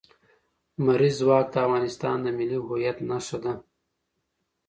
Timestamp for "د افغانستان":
1.51-2.17